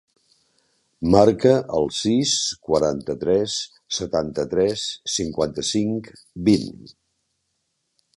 [1.15, 2.31] Marca el sis,
[2.69, 3.57] quaranta-tres,
[3.97, 6.11] setanta-tres, cinquanta-cinc,
[6.49, 6.75] vint.